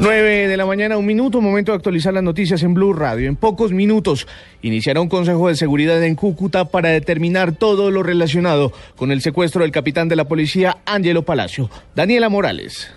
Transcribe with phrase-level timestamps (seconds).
[0.00, 3.28] 9 de la mañana, un minuto, momento de actualizar las noticias en Blue Radio.
[3.28, 4.28] En pocos minutos
[4.62, 9.62] iniciará un consejo de seguridad en Cúcuta para determinar todo lo relacionado con el secuestro
[9.62, 11.68] del capitán de la policía, Ángelo Palacio.
[11.96, 12.92] Daniela Morales.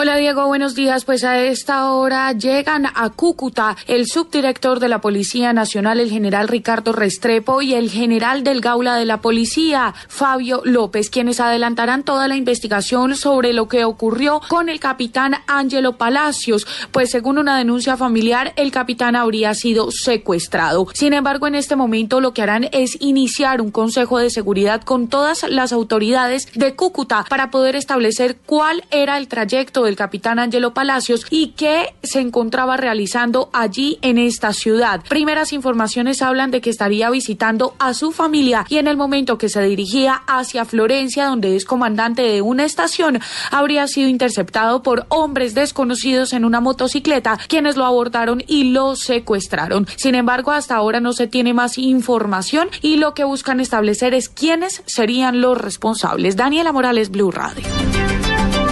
[0.00, 1.04] Hola Diego, buenos días.
[1.04, 6.46] Pues a esta hora llegan a Cúcuta el subdirector de la Policía Nacional, el general
[6.46, 12.28] Ricardo Restrepo, y el general del Gaula de la Policía, Fabio López, quienes adelantarán toda
[12.28, 17.96] la investigación sobre lo que ocurrió con el capitán Ángelo Palacios, pues según una denuncia
[17.96, 20.86] familiar, el capitán habría sido secuestrado.
[20.94, 25.08] Sin embargo, en este momento lo que harán es iniciar un consejo de seguridad con
[25.08, 30.74] todas las autoridades de Cúcuta para poder establecer cuál era el trayecto del capitán Angelo
[30.74, 35.02] Palacios y que se encontraba realizando allí en esta ciudad.
[35.08, 39.48] Primeras informaciones hablan de que estaría visitando a su familia y en el momento que
[39.48, 43.20] se dirigía hacia Florencia, donde es comandante de una estación,
[43.50, 49.86] habría sido interceptado por hombres desconocidos en una motocicleta, quienes lo abordaron y lo secuestraron.
[49.96, 54.28] Sin embargo, hasta ahora no se tiene más información y lo que buscan establecer es
[54.28, 56.36] quiénes serían los responsables.
[56.36, 57.64] Daniela Morales, Blue Radio.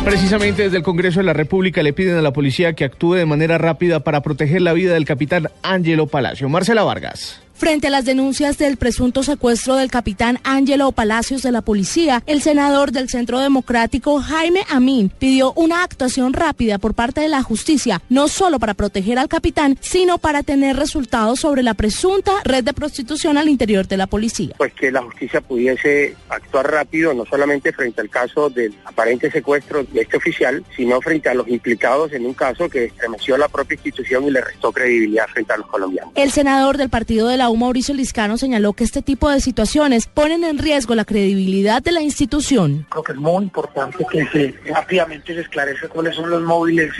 [0.07, 3.27] Precisamente desde el Congreso de la República le piden a la policía que actúe de
[3.27, 6.49] manera rápida para proteger la vida del capitán Ángelo Palacio.
[6.49, 7.43] Marcela Vargas.
[7.57, 12.43] Frente a las denuncias del presunto secuestro del capitán Ángelo Palacios de la policía, el
[12.43, 18.03] senador del Centro Democrático Jaime Amin pidió una actuación rápida por parte de la justicia,
[18.11, 22.75] no solo para proteger al capitán, sino para tener resultados sobre la presunta red de
[22.75, 24.55] prostitución al interior de la policía.
[24.59, 29.83] Pues que la justicia pudiese actuar rápido, no solamente frente al caso del aparente secuestro
[29.83, 33.49] de este oficial, sino frente a los implicados en un caso que estremeció a la
[33.49, 36.13] propia institución y le restó credibilidad frente a los colombianos.
[36.17, 40.43] El senador del partido de la Mauricio Liscano, señaló que este tipo de situaciones ponen
[40.43, 42.87] en riesgo la credibilidad de la institución.
[42.91, 46.93] Creo que es muy importante que se rápidamente se esclarezca cuáles son los móviles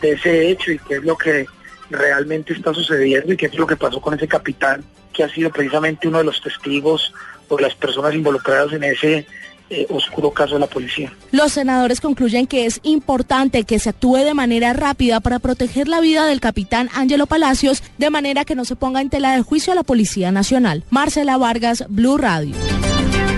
[0.00, 1.46] de ese hecho y qué es lo que
[1.90, 5.50] realmente está sucediendo y qué es lo que pasó con ese capitán que ha sido
[5.50, 7.12] precisamente uno de los testigos
[7.48, 9.26] o las personas involucradas en ese
[9.70, 11.12] eh, oscuro caso de la policía.
[11.32, 16.00] Los senadores concluyen que es importante que se actúe de manera rápida para proteger la
[16.00, 19.72] vida del capitán Ángelo Palacios, de manera que no se ponga en tela de juicio
[19.72, 20.84] a la Policía Nacional.
[20.90, 22.54] Marcela Vargas, Blue Radio.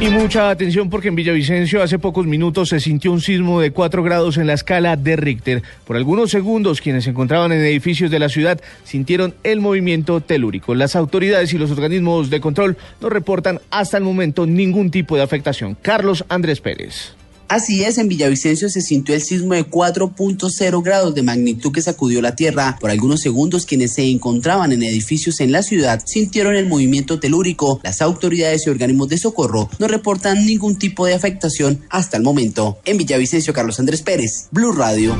[0.00, 4.04] Y mucha atención porque en Villavicencio hace pocos minutos se sintió un sismo de 4
[4.04, 5.64] grados en la escala de Richter.
[5.84, 10.76] Por algunos segundos quienes se encontraban en edificios de la ciudad sintieron el movimiento telúrico.
[10.76, 15.22] Las autoridades y los organismos de control no reportan hasta el momento ningún tipo de
[15.22, 15.76] afectación.
[15.82, 17.16] Carlos Andrés Pérez.
[17.48, 22.20] Así es, en Villavicencio se sintió el sismo de 4.0 grados de magnitud que sacudió
[22.20, 22.76] la tierra.
[22.78, 27.80] Por algunos segundos, quienes se encontraban en edificios en la ciudad sintieron el movimiento telúrico.
[27.82, 32.78] Las autoridades y organismos de socorro no reportan ningún tipo de afectación hasta el momento.
[32.84, 35.16] En Villavicencio, Carlos Andrés Pérez, Blue Radio.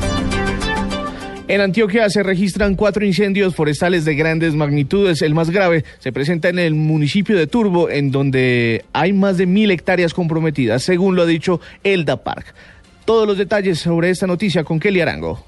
[1.49, 5.23] En Antioquia se registran cuatro incendios forestales de grandes magnitudes.
[5.23, 9.47] El más grave se presenta en el municipio de Turbo, en donde hay más de
[9.47, 12.53] mil hectáreas comprometidas, según lo ha dicho Elda Park.
[13.03, 15.43] Todos los detalles sobre esta noticia con Kelly Arango.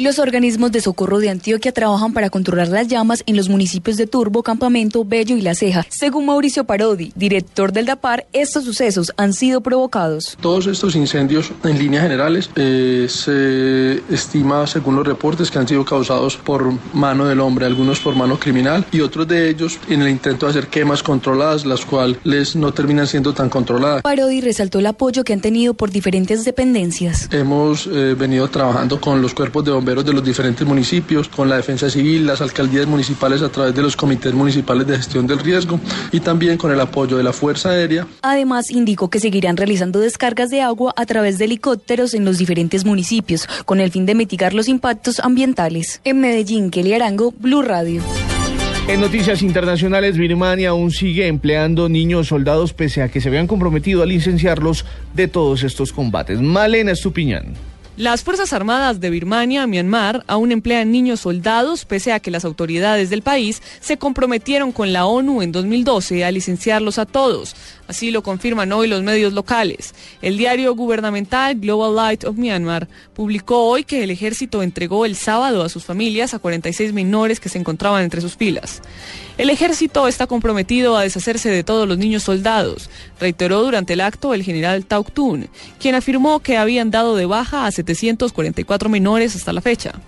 [0.00, 4.06] Los organismos de socorro de Antioquia trabajan para controlar las llamas en los municipios de
[4.06, 5.84] Turbo, Campamento, Bello y La Ceja.
[5.90, 10.38] Según Mauricio Parodi, director del DAPAR, estos sucesos han sido provocados.
[10.40, 15.84] Todos estos incendios, en líneas generales, eh, se estima, según los reportes, que han sido
[15.84, 20.08] causados por mano del hombre, algunos por mano criminal y otros de ellos en el
[20.08, 24.00] intento de hacer quemas controladas, las cuales no terminan siendo tan controladas.
[24.00, 27.28] Parodi resaltó el apoyo que han tenido por diferentes dependencias.
[27.32, 31.56] Hemos eh, venido trabajando con los cuerpos de bomberos de los diferentes municipios, con la
[31.56, 35.80] defensa civil, las alcaldías municipales a través de los comités municipales de gestión del riesgo
[36.12, 38.06] y también con el apoyo de la Fuerza Aérea.
[38.22, 42.84] Además, indicó que seguirán realizando descargas de agua a través de helicópteros en los diferentes
[42.84, 46.00] municipios, con el fin de mitigar los impactos ambientales.
[46.04, 48.00] En Medellín, Kelly Arango, Blue Radio.
[48.88, 54.02] En noticias internacionales, Birmania aún sigue empleando niños soldados pese a que se habían comprometido
[54.02, 54.84] a licenciarlos
[55.14, 56.40] de todos estos combates.
[56.40, 57.69] Malena Estupiñán.
[58.00, 63.10] Las Fuerzas Armadas de Birmania, Myanmar, aún emplean niños soldados, pese a que las autoridades
[63.10, 67.54] del país se comprometieron con la ONU en 2012 a licenciarlos a todos.
[67.90, 69.96] Así lo confirman hoy los medios locales.
[70.22, 75.64] El diario gubernamental Global Light of Myanmar publicó hoy que el ejército entregó el sábado
[75.64, 78.80] a sus familias a 46 menores que se encontraban entre sus filas.
[79.38, 84.34] El ejército está comprometido a deshacerse de todos los niños soldados, reiteró durante el acto
[84.34, 85.48] el general Tun,
[85.80, 90.00] quien afirmó que habían dado de baja a 744 menores hasta la fecha.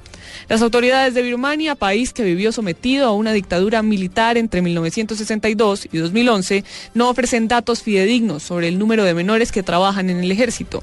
[0.48, 5.98] Las autoridades de Birmania, país que vivió sometido a una dictadura militar entre 1962 y
[5.98, 10.82] 2011, no ofrecen datos fidedignos sobre el número de menores que trabajan en el ejército.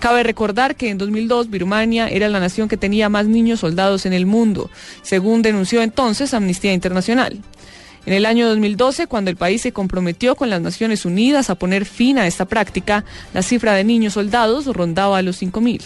[0.00, 4.12] Cabe recordar que en 2002 Birmania era la nación que tenía más niños soldados en
[4.12, 4.70] el mundo,
[5.02, 7.40] según denunció entonces Amnistía Internacional.
[8.06, 11.84] En el año 2012, cuando el país se comprometió con las Naciones Unidas a poner
[11.84, 13.04] fin a esta práctica,
[13.34, 15.82] la cifra de niños soldados rondaba a los 5.000.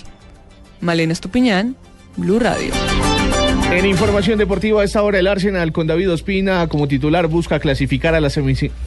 [0.81, 1.77] Malena Estupiñán,
[2.17, 2.73] Blue Radio.
[3.73, 8.15] En información deportiva a esta hora el Arsenal con David Ospina como titular busca clasificar
[8.15, 8.39] a las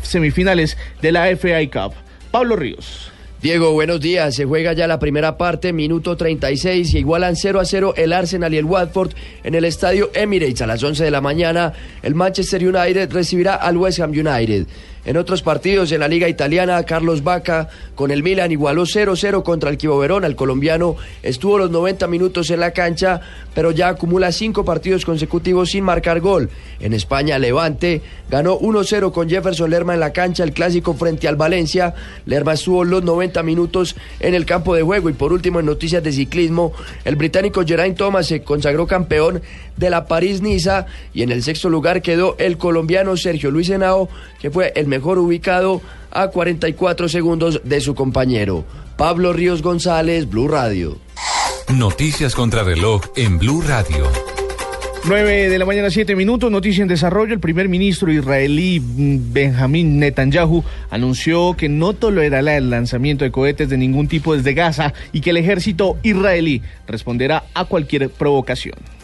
[0.04, 1.95] semifinales de la FA Cup.
[2.31, 3.12] Pablo Ríos.
[3.42, 4.33] Diego, buenos días.
[4.33, 8.54] Se juega ya la primera parte, minuto 36, y igualan 0 a 0 el Arsenal
[8.54, 9.12] y el Watford
[9.44, 11.74] en el estadio Emirates a las 11 de la mañana.
[12.01, 14.66] El Manchester United recibirá al West Ham United.
[15.06, 19.69] En otros partidos en la Liga Italiana, Carlos Vaca con el Milan igualó 0-0 contra
[19.69, 20.25] el Verón.
[20.25, 23.22] El colombiano estuvo los 90 minutos en la cancha,
[23.54, 26.50] pero ya acumula cinco partidos consecutivos sin marcar gol.
[26.80, 31.36] En España, Levante ganó 1-0 con Jefferson Lerma en la cancha, el clásico frente al
[31.36, 31.94] Valencia.
[32.25, 35.10] Lerma estuvo los 90 minutos en el campo de juego.
[35.10, 36.74] Y por último, en noticias de ciclismo,
[37.04, 39.42] el británico Geraint Thomas se consagró campeón
[39.78, 44.10] de la París-Niza y en el sexto lugar quedó el colombiano Sergio Luis Henao,
[44.40, 48.63] que fue el mejor ubicado a 44 segundos de su compañero.
[48.95, 50.97] Pablo Ríos González, Blue Radio.
[51.68, 54.06] Noticias contra reloj en Blue Radio.
[55.06, 57.33] 9 de la mañana, 7 minutos, noticia en desarrollo.
[57.33, 63.77] El primer ministro israelí Benjamín Netanyahu anunció que no tolerará el lanzamiento de cohetes de
[63.77, 68.94] ningún tipo desde Gaza y que el ejército israelí responderá a cualquier provocación.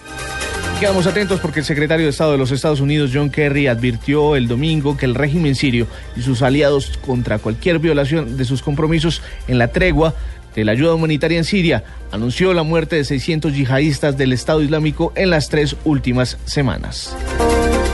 [0.81, 4.47] Quedamos atentos porque el secretario de Estado de los Estados Unidos, John Kerry, advirtió el
[4.47, 5.85] domingo que el régimen sirio
[6.17, 10.15] y sus aliados contra cualquier violación de sus compromisos en la tregua
[10.55, 15.13] de la ayuda humanitaria en Siria anunció la muerte de 600 yihadistas del Estado Islámico
[15.15, 17.15] en las tres últimas semanas.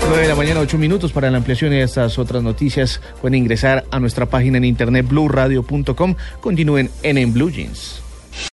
[0.07, 3.01] 9 de la mañana, 8 minutos para la ampliación de estas otras noticias.
[3.19, 6.15] Pueden ingresar a nuestra página en internet blueradio.com.
[6.39, 8.06] Continúen en En Blue Jeans.